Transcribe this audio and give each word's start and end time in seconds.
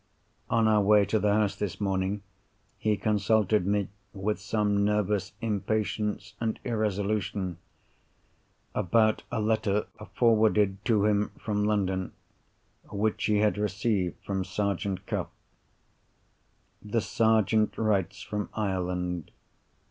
On 0.49 0.67
our 0.67 0.81
way 0.81 1.05
to 1.05 1.19
the 1.19 1.31
house, 1.31 1.55
this 1.55 1.79
morning, 1.79 2.23
he 2.79 2.97
consulted 2.97 3.67
me, 3.67 3.89
with 4.13 4.39
some 4.39 4.83
nervous 4.83 5.33
impatience 5.41 6.33
and 6.39 6.59
irresolution, 6.63 7.59
about 8.73 9.21
a 9.31 9.39
letter 9.39 9.85
(forwarded 10.15 10.83
to 10.85 11.05
him 11.05 11.29
from 11.37 11.65
London) 11.65 12.13
which 12.91 13.25
he 13.25 13.37
had 13.41 13.59
received 13.59 14.15
from 14.25 14.43
Sergeant 14.43 15.05
Cuff. 15.05 15.27
The 16.81 17.01
Sergeant 17.01 17.77
writes 17.77 18.23
from 18.23 18.49
Ireland. 18.55 19.29